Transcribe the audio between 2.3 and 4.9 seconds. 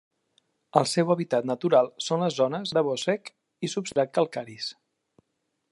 zones de bosc sec i substrat calcaris.